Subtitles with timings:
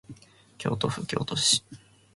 [0.57, 1.63] 京都府京都市